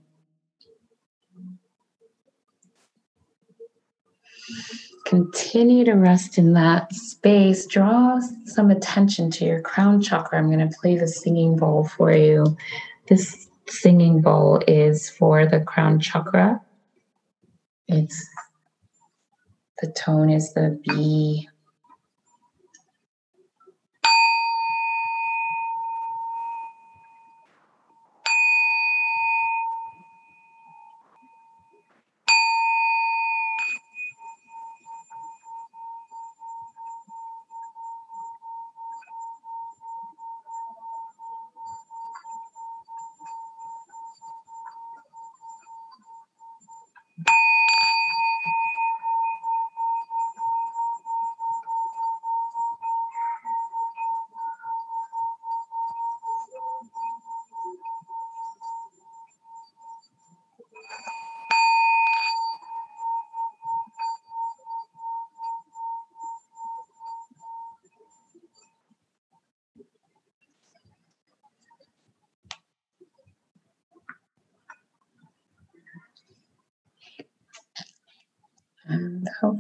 Continue 5.06 5.86
to 5.86 5.94
rest 5.94 6.38
in 6.38 6.54
that 6.54 6.92
space. 6.94 7.66
Draw 7.68 8.20
some 8.46 8.72
attention 8.72 9.30
to 9.32 9.46
your 9.46 9.62
crown 9.62 10.02
chakra. 10.02 10.40
I'm 10.40 10.52
going 10.52 10.68
to 10.68 10.76
play 10.82 10.98
the 10.98 11.08
singing 11.08 11.58
bowl 11.58 11.88
for 11.88 12.12
you. 12.12 12.58
This 13.08 13.48
singing 13.68 14.22
bowl 14.22 14.62
is 14.68 15.10
for 15.10 15.46
the 15.46 15.60
crown 15.60 16.00
chakra. 16.00 16.62
It's 17.88 18.28
the 19.82 19.92
tone 19.92 20.30
is 20.30 20.54
the 20.54 20.80
B. 20.88 21.48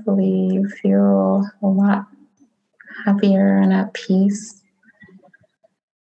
hopefully 0.05 0.49
you 0.53 0.67
feel 0.69 1.49
a 1.63 1.67
lot 1.67 2.05
happier 3.05 3.57
and 3.57 3.73
at 3.73 3.93
peace. 3.93 4.61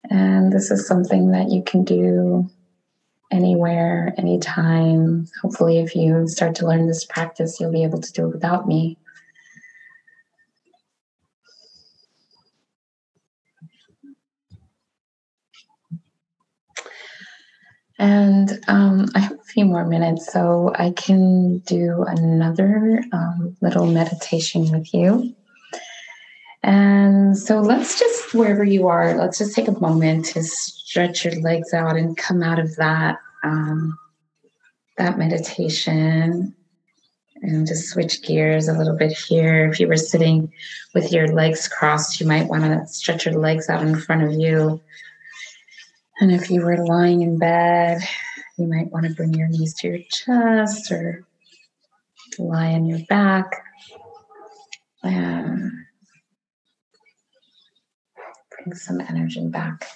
And 0.09 0.53
this 0.53 0.69
is 0.69 0.87
something 0.87 1.31
that 1.31 1.49
you 1.49 1.63
can 1.63 1.83
do 1.83 2.47
anywhere, 3.31 4.13
anytime. 4.17 5.27
Hopefully, 5.41 5.79
if 5.79 5.95
you 5.95 6.27
start 6.27 6.53
to 6.55 6.67
learn 6.67 6.87
this 6.87 7.05
practice, 7.05 7.59
you'll 7.59 7.71
be 7.71 7.83
able 7.83 7.99
to 7.99 8.13
do 8.13 8.27
it 8.27 8.33
without 8.33 8.67
me. 8.67 8.97
And 17.97 18.59
um, 18.67 19.07
I 19.15 19.19
have 19.19 19.39
a 19.39 19.43
few 19.43 19.65
more 19.65 19.85
minutes, 19.85 20.31
so 20.31 20.73
I 20.75 20.91
can 20.91 21.59
do 21.59 22.03
another 22.07 23.01
um, 23.13 23.55
little 23.61 23.87
meditation 23.87 24.69
with 24.71 24.93
you. 24.93 25.33
And 26.61 27.37
so 27.37 27.59
let's 27.61 27.99
just, 27.99 28.33
wherever 28.33 28.63
you 28.63 28.87
are, 28.87 29.15
let's 29.15 29.37
just 29.37 29.55
take 29.55 29.67
a 29.67 29.79
moment 29.79 30.25
to 30.25 30.43
stretch 30.43 31.23
your 31.23 31.39
legs 31.41 31.73
out 31.73 31.95
and 31.95 32.17
come 32.17 32.41
out 32.41 32.59
of 32.59 32.75
that 32.77 33.17
um, 33.43 33.97
that 34.97 35.17
meditation 35.17 36.55
and 37.41 37.67
just 37.67 37.89
switch 37.89 38.23
gears 38.23 38.67
a 38.67 38.73
little 38.73 38.97
bit 38.97 39.11
here. 39.11 39.69
If 39.69 39.79
you 39.79 39.87
were 39.87 39.97
sitting 39.97 40.51
with 40.93 41.11
your 41.11 41.27
legs 41.33 41.67
crossed, 41.67 42.19
you 42.19 42.25
might 42.25 42.47
want 42.47 42.63
to 42.63 42.87
stretch 42.87 43.25
your 43.25 43.35
legs 43.35 43.69
out 43.69 43.83
in 43.83 43.95
front 43.95 44.23
of 44.23 44.33
you. 44.33 44.81
And 46.19 46.31
if 46.31 46.49
you 46.49 46.61
were 46.61 46.85
lying 46.85 47.21
in 47.21 47.37
bed, 47.37 48.01
you 48.57 48.67
might 48.67 48.91
want 48.91 49.05
to 49.05 49.13
bring 49.13 49.33
your 49.33 49.49
knees 49.49 49.73
to 49.75 49.87
your 49.89 49.99
chest 50.09 50.91
or 50.91 51.25
lie 52.39 52.71
on 52.71 52.85
your 52.85 52.99
back. 53.09 53.51
And 55.03 55.71
bring 58.51 58.75
some 58.75 59.01
energy 59.01 59.45
back 59.47 59.87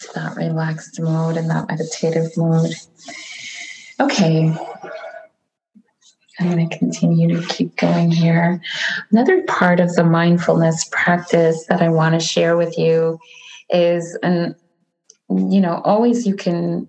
to 0.00 0.08
that 0.14 0.36
relaxed 0.36 1.00
mode 1.00 1.36
and 1.36 1.50
that 1.50 1.68
meditative 1.68 2.36
mode. 2.36 2.74
Okay. 4.00 4.56
I'm 6.40 6.50
going 6.50 6.68
to 6.68 6.78
continue 6.78 7.40
to 7.40 7.46
keep 7.46 7.76
going 7.76 8.10
here. 8.10 8.60
Another 9.12 9.42
part 9.44 9.78
of 9.78 9.94
the 9.94 10.02
mindfulness 10.02 10.88
practice 10.90 11.66
that 11.68 11.80
I 11.80 11.88
want 11.90 12.14
to 12.14 12.26
share 12.26 12.56
with 12.56 12.76
you 12.76 13.20
is, 13.70 14.18
and 14.22 14.56
you 15.28 15.60
know, 15.60 15.80
always 15.84 16.26
you 16.26 16.36
can 16.36 16.88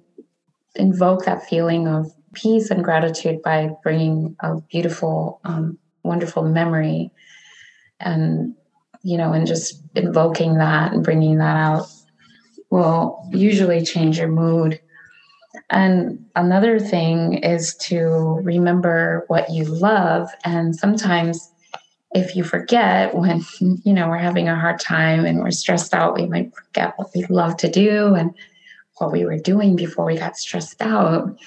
invoke 0.75 1.25
that 1.25 1.45
feeling 1.47 1.87
of 1.87 2.11
peace 2.33 2.69
and 2.69 2.83
gratitude 2.83 3.41
by 3.41 3.69
bringing 3.83 4.35
a 4.41 4.59
beautiful, 4.61 5.39
um, 5.45 5.77
wonderful 6.03 6.43
memory 6.43 7.11
and 7.99 8.55
you 9.05 9.17
know, 9.17 9.33
and 9.33 9.45
just 9.45 9.83
invoking 9.93 10.57
that 10.57 10.91
and 10.91 11.03
bringing 11.03 11.37
that 11.37 11.55
out 11.55 11.85
will 12.71 13.23
usually 13.31 13.85
change 13.85 14.17
your 14.17 14.27
mood. 14.27 14.81
And 15.69 16.25
another 16.35 16.79
thing 16.79 17.35
is 17.35 17.75
to 17.81 18.39
remember 18.41 19.23
what 19.27 19.51
you 19.51 19.63
love. 19.65 20.27
And 20.43 20.75
sometimes, 20.75 21.51
if 22.13 22.35
you 22.35 22.43
forget 22.43 23.13
when, 23.15 23.43
you 23.59 23.93
know, 23.93 24.07
we're 24.07 24.17
having 24.17 24.47
a 24.47 24.59
hard 24.59 24.79
time 24.79 25.25
and 25.25 25.39
we're 25.39 25.51
stressed 25.51 25.93
out, 25.93 26.15
we 26.15 26.27
might 26.27 26.53
forget 26.55 26.93
what 26.97 27.09
we 27.13 27.25
love 27.25 27.57
to 27.57 27.69
do 27.69 28.15
and 28.15 28.33
what 28.97 29.11
we 29.11 29.25
were 29.25 29.37
doing 29.37 29.75
before 29.75 30.05
we 30.05 30.17
got 30.17 30.37
stressed 30.37 30.81
out. 30.81 31.37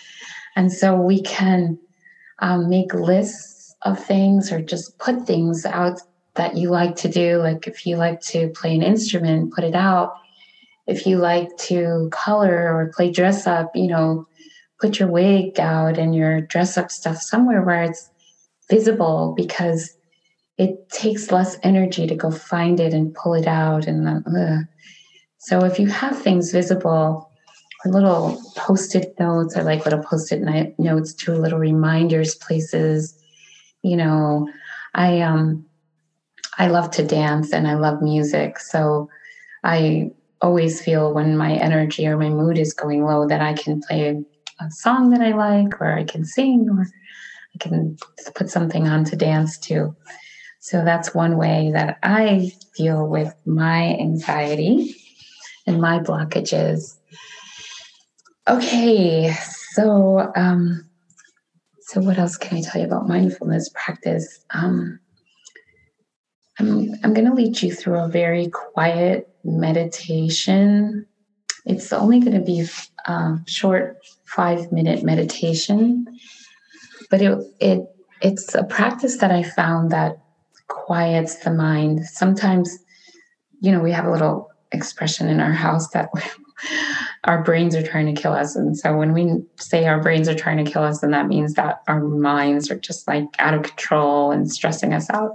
And 0.57 0.71
so 0.71 0.97
we 0.97 1.23
can 1.23 1.79
um, 2.40 2.68
make 2.68 2.92
lists 2.92 3.75
of 3.83 4.03
things 4.05 4.53
or 4.53 4.61
just 4.61 4.99
put 4.99 5.27
things 5.27 5.64
out 5.64 6.01
that 6.35 6.57
you 6.57 6.71
like 6.71 6.97
to 6.97 7.09
do. 7.09 7.38
Like 7.38 7.66
if 7.66 7.87
you 7.87 7.97
like 7.97 8.21
to 8.23 8.49
play 8.51 8.75
an 8.75 8.83
instrument, 8.83 9.55
put 9.55 9.64
it 9.64 9.75
out. 9.75 10.14
If 10.87 11.07
you 11.07 11.18
like 11.18 11.49
to 11.59 12.09
color 12.12 12.75
or 12.75 12.92
play 12.94 13.11
dress 13.11 13.47
up, 13.47 13.75
you 13.75 13.88
know, 13.88 14.27
put 14.81 14.99
your 14.99 15.09
wig 15.09 15.59
out 15.61 15.99
and 15.99 16.14
your 16.14 16.40
dress 16.40 16.79
up 16.79 16.90
stuff 16.90 17.18
somewhere 17.18 17.62
where 17.62 17.83
it's 17.83 18.09
visible 18.71 19.35
because 19.37 19.98
it 20.59 20.90
takes 20.90 21.31
less 21.31 21.57
energy 21.62 22.07
to 22.07 22.16
go 22.16 22.31
find 22.31 22.81
it 22.81 22.92
and 22.92 23.14
pull 23.14 23.35
it 23.35 23.47
out. 23.47 23.87
And 23.87 24.07
then, 24.07 24.68
so 25.38 25.64
if 25.64 25.79
you 25.79 25.87
have 25.87 26.21
things 26.21 26.51
visible, 26.53 27.31
or 27.85 27.92
little 27.92 28.42
post-it 28.57 29.14
notes, 29.21 29.57
I 29.57 29.62
like 29.62 29.85
little 29.85 30.03
post-it 30.03 30.42
notes 30.79 31.14
to 31.14 31.33
little 31.33 31.61
reminders, 31.61 32.35
places. 32.35 33.14
You 33.83 33.97
know, 33.97 34.49
I 34.94 35.21
um 35.21 35.64
I 36.59 36.66
love 36.66 36.90
to 36.92 37.05
dance 37.05 37.53
and 37.53 37.68
I 37.68 37.75
love 37.75 38.03
music. 38.03 38.59
So 38.59 39.09
I 39.62 40.11
always 40.40 40.83
feel 40.83 41.14
when 41.14 41.37
my 41.37 41.53
energy 41.53 42.07
or 42.07 42.16
my 42.16 42.29
mood 42.29 42.59
is 42.59 42.73
going 42.73 43.05
low 43.05 43.29
that 43.29 43.40
I 43.40 43.55
can 43.55 43.81
play 43.81 44.09
a 44.61 44.71
song 44.71 45.11
that 45.11 45.21
I 45.21 45.33
like, 45.33 45.81
or 45.81 45.92
I 45.92 46.03
can 46.03 46.25
sing, 46.25 46.68
or 46.68 46.85
I 47.55 47.59
can 47.59 47.97
put 48.35 48.51
something 48.51 48.88
on 48.88 49.05
to 49.05 49.16
dance 49.16 49.57
to. 49.61 49.94
So 50.61 50.85
that's 50.85 51.14
one 51.14 51.37
way 51.37 51.71
that 51.73 51.99
I 52.03 52.53
deal 52.77 53.07
with 53.07 53.35
my 53.47 53.97
anxiety 53.97 54.97
and 55.66 55.81
my 55.81 56.01
blockages. 56.01 56.97
Okay, 58.49 59.33
so 59.73 60.33
um, 60.35 60.88
so 61.83 62.01
what 62.01 62.18
else 62.18 62.37
can 62.37 62.59
I 62.59 62.62
tell 62.62 62.81
you 62.81 62.87
about 62.87 63.09
mindfulness 63.09 63.71
practice? 63.75 64.44
Um, 64.51 65.01
I'm, 66.59 66.92
I'm 67.05 67.14
going 67.14 67.27
to 67.27 67.35
lead 67.35 67.62
you 67.62 67.73
through 67.73 67.99
a 67.99 68.09
very 68.09 68.49
quiet 68.49 69.29
meditation. 69.44 71.07
It's 71.64 71.92
only 71.92 72.21
going 72.21 72.35
to 72.35 72.44
be 72.44 72.61
a 72.61 73.12
um, 73.12 73.44
short 73.47 73.99
five 74.25 74.73
minute 74.73 75.03
meditation, 75.03 76.05
but 77.11 77.23
it, 77.23 77.38
it 77.61 77.81
it's 78.21 78.55
a 78.55 78.64
practice 78.64 79.18
that 79.18 79.31
I 79.31 79.42
found 79.42 79.90
that 79.92 80.18
quiets 80.68 81.37
the 81.37 81.50
mind. 81.50 82.04
Sometimes, 82.04 82.78
you 83.61 83.72
know, 83.72 83.81
we 83.81 83.92
have 83.92 84.04
a 84.04 84.11
little 84.11 84.48
expression 84.72 85.28
in 85.28 85.40
our 85.40 85.52
house 85.52 85.88
that 85.90 86.11
our 87.24 87.42
brains 87.42 87.74
are 87.74 87.83
trying 87.83 88.12
to 88.14 88.20
kill 88.20 88.33
us. 88.33 88.57
And 88.57 88.76
so 88.76 88.96
when 88.96 89.12
we 89.12 89.42
say 89.57 89.87
our 89.87 90.00
brains 90.00 90.28
are 90.28 90.35
trying 90.35 90.62
to 90.64 90.70
kill 90.70 90.83
us, 90.83 91.00
then 91.00 91.11
that 91.11 91.28
means 91.28 91.54
that 91.54 91.83
our 91.88 92.00
minds 92.00 92.70
are 92.70 92.78
just 92.78 93.09
like 93.09 93.24
out 93.38 93.54
of 93.54 93.62
control 93.62 94.31
and 94.31 94.50
stressing 94.50 94.92
us 94.92 95.11
out. 95.11 95.33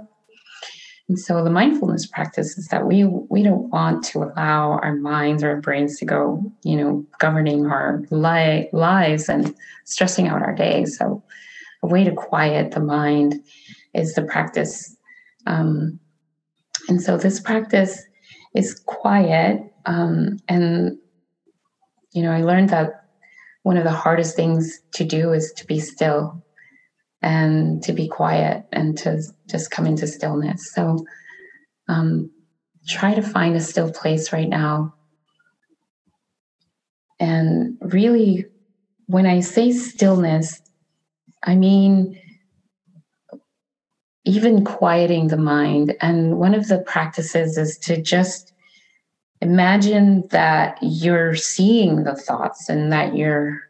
And 1.08 1.18
so 1.18 1.44
the 1.44 1.50
mindfulness 1.50 2.06
practice 2.06 2.56
is 2.56 2.68
that 2.68 2.86
we 2.86 3.04
we 3.04 3.42
don't 3.42 3.68
want 3.68 4.04
to 4.04 4.22
allow 4.22 4.78
our 4.82 4.94
minds 4.94 5.42
or 5.42 5.50
our 5.50 5.60
brains 5.60 5.98
to 5.98 6.06
go, 6.06 6.42
you 6.62 6.76
know, 6.76 7.06
governing 7.18 7.66
our 7.66 8.02
li- 8.10 8.70
lives 8.72 9.28
and 9.28 9.54
stressing 9.84 10.28
out 10.28 10.40
our 10.40 10.54
days. 10.54 10.96
So 10.96 11.22
a 11.82 11.86
way 11.86 12.04
to 12.04 12.12
quiet 12.12 12.72
the 12.72 12.80
mind 12.80 13.42
is 13.92 14.14
the 14.14 14.22
practice. 14.22 14.96
Um, 15.46 15.98
and 16.88 17.00
so 17.00 17.16
this 17.16 17.40
practice 17.40 18.02
is 18.54 18.80
quiet. 18.86 19.60
Um, 19.86 20.38
and 20.48 20.98
you 22.12 22.22
know, 22.22 22.30
I 22.30 22.42
learned 22.42 22.70
that 22.70 22.92
one 23.64 23.76
of 23.76 23.84
the 23.84 23.90
hardest 23.90 24.36
things 24.36 24.80
to 24.94 25.04
do 25.04 25.32
is 25.32 25.52
to 25.56 25.66
be 25.66 25.80
still 25.80 26.42
and 27.22 27.82
to 27.82 27.92
be 27.92 28.06
quiet 28.06 28.62
and 28.72 28.96
to 28.98 29.20
just 29.48 29.70
come 29.70 29.86
into 29.86 30.06
stillness. 30.06 30.72
So 30.74 31.04
um, 31.88 32.30
try 32.86 33.14
to 33.14 33.22
find 33.22 33.56
a 33.56 33.60
still 33.60 33.90
place 33.90 34.32
right 34.32 34.48
now. 34.48 34.94
And 37.18 37.78
really, 37.80 38.44
when 39.06 39.26
I 39.26 39.40
say 39.40 39.72
stillness, 39.72 40.60
I 41.42 41.56
mean 41.56 42.18
even 44.24 44.64
quieting 44.64 45.28
the 45.28 45.36
mind. 45.36 45.94
And 46.00 46.38
one 46.38 46.54
of 46.54 46.68
the 46.68 46.78
practices 46.78 47.58
is 47.58 47.78
to 47.78 48.00
just 48.00 48.52
imagine 49.40 50.26
that 50.30 50.78
you're 50.80 51.36
seeing 51.36 52.04
the 52.04 52.14
thoughts 52.14 52.68
and 52.68 52.92
that 52.92 53.14
you're 53.14 53.60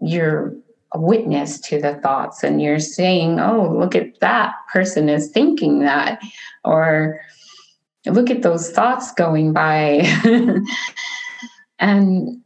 you're 0.00 0.54
a 0.92 1.00
witness 1.00 1.60
to 1.60 1.80
the 1.80 1.94
thoughts 1.96 2.42
and 2.42 2.62
you're 2.62 2.78
saying, 2.78 3.40
oh, 3.40 3.74
look 3.78 3.94
at 3.94 4.20
that 4.20 4.54
person 4.72 5.08
is 5.08 5.30
thinking 5.30 5.80
that, 5.80 6.22
or 6.64 7.20
look 8.06 8.30
at 8.30 8.42
those 8.42 8.70
thoughts 8.70 9.12
going 9.12 9.52
by. 9.52 10.06
and 11.78 12.40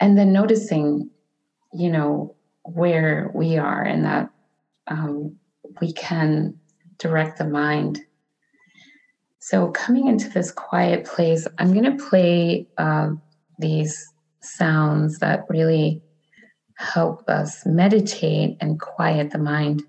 and 0.00 0.18
then 0.18 0.32
noticing, 0.32 1.10
you 1.72 1.90
know, 1.90 2.34
where 2.64 3.30
we 3.34 3.56
are 3.58 3.82
and 3.82 4.04
that 4.04 4.30
um, 4.88 5.36
we 5.80 5.92
can 5.92 6.58
direct 6.98 7.38
the 7.38 7.44
mind. 7.44 8.00
So 9.40 9.68
coming 9.72 10.08
into 10.08 10.28
this 10.30 10.50
quiet 10.50 11.04
place, 11.04 11.46
I'm 11.58 11.72
going 11.72 11.98
to 11.98 12.08
play 12.08 12.66
uh, 12.78 13.10
these 13.58 14.06
sounds 14.42 15.18
that 15.18 15.44
really 15.48 16.02
help 16.76 17.28
us 17.28 17.64
meditate 17.66 18.56
and 18.60 18.80
quiet 18.80 19.30
the 19.30 19.38
mind. 19.38 19.82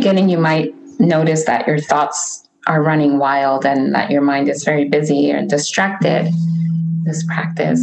Beginning, 0.00 0.30
you 0.30 0.38
might 0.38 0.74
notice 0.98 1.44
that 1.44 1.66
your 1.66 1.78
thoughts 1.78 2.48
are 2.66 2.82
running 2.82 3.18
wild 3.18 3.66
and 3.66 3.94
that 3.94 4.10
your 4.10 4.22
mind 4.22 4.48
is 4.48 4.64
very 4.64 4.88
busy 4.88 5.30
and 5.30 5.50
distracted. 5.50 6.26
This 7.04 7.22
practice 7.26 7.82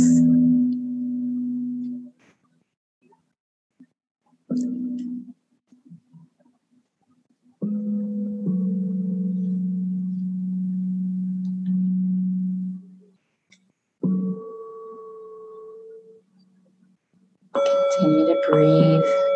Continue 17.53 18.27
to 18.27 18.41
breathe 18.49 19.26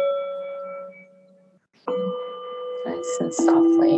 and 3.21 3.33
softly. 3.33 3.97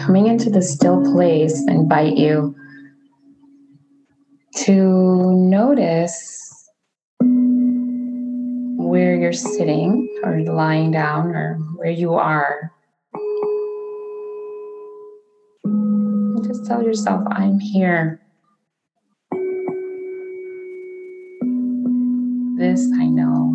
Coming 0.00 0.28
into 0.28 0.50
the 0.50 0.62
still 0.62 1.02
place, 1.12 1.60
invite 1.68 2.16
you 2.16 2.54
to 4.56 5.34
notice 5.36 6.70
where 8.78 9.16
you're 9.16 9.32
sitting 9.32 10.08
or 10.22 10.40
lying 10.40 10.92
down 10.92 11.34
or 11.34 11.56
where 11.76 11.90
you 11.90 12.14
are. 12.14 12.72
Just 16.46 16.66
tell 16.66 16.82
yourself, 16.82 17.22
I'm 17.30 17.58
here. 17.58 18.20
This 22.56 22.88
I 22.98 23.06
know. 23.06 23.52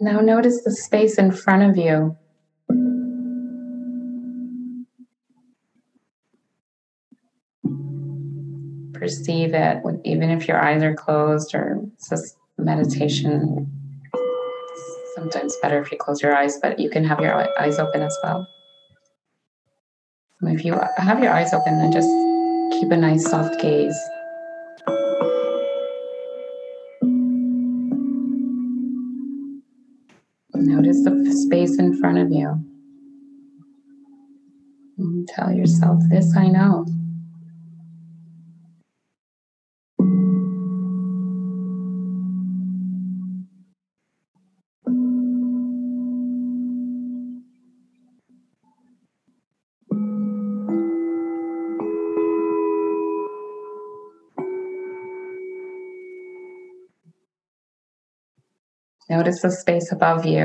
Now 0.00 0.20
notice 0.20 0.60
the 0.64 0.72
space 0.72 1.16
in 1.16 1.30
front 1.30 1.62
of 1.62 1.76
you. 1.76 2.16
Perceive 9.12 9.52
it, 9.52 9.82
even 10.04 10.30
if 10.30 10.48
your 10.48 10.58
eyes 10.58 10.82
are 10.82 10.94
closed 10.94 11.54
or 11.54 11.82
it's 11.92 12.08
just 12.08 12.38
meditation. 12.56 13.70
Sometimes 15.14 15.54
better 15.60 15.82
if 15.82 15.92
you 15.92 15.98
close 15.98 16.22
your 16.22 16.34
eyes, 16.34 16.58
but 16.62 16.78
you 16.78 16.88
can 16.88 17.04
have 17.04 17.20
your 17.20 17.34
eyes 17.60 17.78
open 17.78 18.00
as 18.00 18.16
well. 18.22 18.48
If 20.44 20.64
you 20.64 20.80
have 20.96 21.22
your 21.22 21.30
eyes 21.30 21.52
open, 21.52 21.78
then 21.78 21.92
just 21.92 22.08
keep 22.80 22.90
a 22.90 22.96
nice 22.96 23.28
soft 23.28 23.60
gaze. 23.60 23.98
Notice 30.54 31.04
the 31.04 31.32
space 31.46 31.78
in 31.78 31.98
front 32.00 32.16
of 32.16 32.30
you. 32.30 32.64
And 34.96 35.28
tell 35.28 35.52
yourself, 35.52 36.00
This 36.08 36.34
I 36.34 36.48
know. 36.48 36.86
Notice 59.22 59.42
the 59.42 59.52
space 59.52 59.92
above 59.92 60.26
you. 60.26 60.42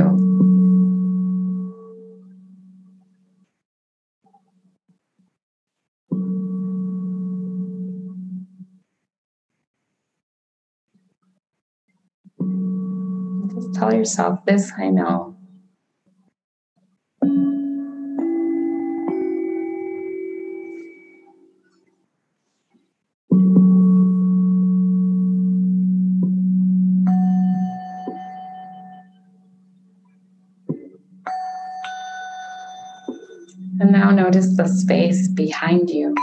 Just 13.52 13.74
tell 13.74 13.92
yourself, 13.92 14.46
this 14.46 14.72
I 14.78 14.90
know. 14.90 15.37
And 33.80 33.92
now 33.92 34.10
notice 34.10 34.58
the 34.58 34.68
space 34.68 35.28
behind 35.28 35.92
you. 35.92 36.16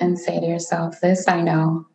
And 0.00 0.18
say 0.18 0.40
to 0.40 0.46
yourself, 0.46 1.00
This 1.02 1.28
I 1.28 1.42
know. 1.42 1.86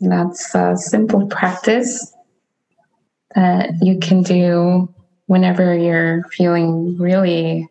That's 0.00 0.54
a 0.54 0.76
simple 0.76 1.26
practice 1.26 2.12
that 3.34 3.70
you 3.80 3.98
can 3.98 4.22
do 4.22 4.92
whenever 5.26 5.76
you're 5.76 6.24
feeling 6.32 6.96
really 6.98 7.68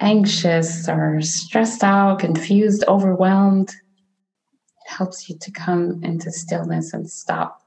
anxious 0.00 0.88
or 0.88 1.20
stressed 1.20 1.82
out, 1.82 2.18
confused, 2.18 2.84
overwhelmed. 2.88 3.70
It 3.70 4.90
helps 4.90 5.28
you 5.28 5.38
to 5.40 5.50
come 5.52 6.02
into 6.02 6.30
stillness 6.30 6.92
and 6.92 7.08
stop 7.08 7.60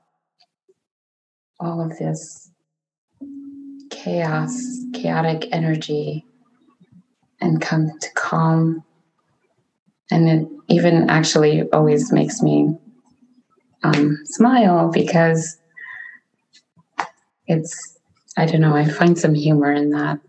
all 1.59 1.81
of 1.81 1.97
this 1.97 2.51
chaos, 3.89 4.55
chaotic 4.93 5.47
energy, 5.51 6.25
and 7.41 7.61
come 7.61 7.89
to 7.99 8.09
calm. 8.15 8.83
And 10.11 10.29
it 10.29 10.47
even 10.67 11.09
actually 11.09 11.69
always 11.71 12.11
makes 12.11 12.41
me 12.41 12.77
um, 13.83 14.17
smile 14.25 14.91
because 14.91 15.57
it's, 17.47 17.97
I 18.37 18.45
don't 18.45 18.61
know, 18.61 18.75
I 18.75 18.85
find 18.85 19.17
some 19.17 19.33
humor 19.33 19.71
in 19.71 19.91
that. 19.91 20.19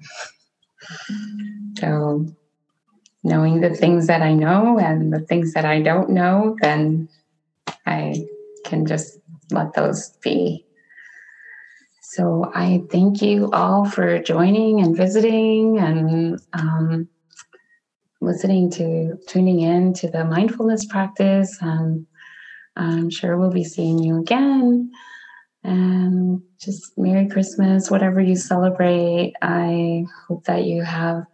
So, 1.79 2.27
knowing 3.23 3.61
the 3.61 3.75
things 3.75 4.07
that 4.07 4.23
I 4.23 4.33
know 4.33 4.79
and 4.79 5.13
the 5.13 5.21
things 5.21 5.53
that 5.53 5.65
I 5.65 5.83
don't 5.83 6.11
know, 6.11 6.57
then 6.61 7.09
I 7.87 8.27
can 8.65 8.87
just 8.87 9.19
let 9.51 9.75
those 9.75 10.11
be. 10.23 10.65
So, 12.03 12.51
I 12.55 12.83
thank 12.91 13.23
you 13.23 13.51
all 13.53 13.85
for 13.85 14.19
joining 14.21 14.81
and 14.81 14.97
visiting 14.97 15.79
and 15.79 16.41
um, 16.55 17.09
listening 18.21 18.71
to, 18.73 19.17
tuning 19.29 19.61
in 19.61 19.93
to 19.95 20.09
the 20.09 20.25
mindfulness 20.25 20.87
practice. 20.87 21.59
And 21.61 22.07
I'm 22.77 23.11
sure 23.11 23.37
we'll 23.37 23.51
be 23.51 23.65
seeing 23.65 23.99
you 23.99 24.21
again. 24.21 24.91
And 25.63 26.43
just 26.61 26.97
Merry 26.97 27.29
Christmas, 27.29 27.91
whatever 27.91 28.21
you 28.21 28.37
celebrate. 28.37 29.35
I 29.43 30.05
hope 30.27 30.45
that 30.45 30.65
you 30.65 30.83
have 30.83 31.25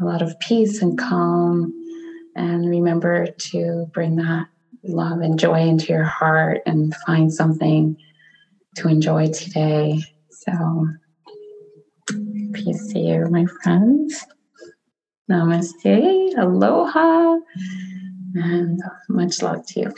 a 0.00 0.04
lot 0.04 0.22
of 0.22 0.38
peace 0.40 0.82
and 0.82 0.98
calm 0.98 1.72
And 2.36 2.68
remember 2.68 3.26
to 3.26 3.86
bring 3.92 4.16
that 4.16 4.46
love 4.84 5.20
and 5.20 5.38
joy 5.38 5.60
into 5.60 5.92
your 5.92 6.04
heart 6.04 6.60
and 6.66 6.94
find 7.06 7.32
something 7.32 7.96
to 8.76 8.88
enjoy 8.88 9.30
today. 9.32 10.00
So, 10.30 10.86
peace 12.54 12.92
to 12.92 12.98
you, 12.98 13.26
my 13.30 13.46
friends. 13.62 14.24
Namaste, 15.30 16.38
aloha, 16.38 17.36
and 18.34 18.80
much 19.08 19.42
love 19.42 19.66
to 19.66 19.80
you. 19.80 19.94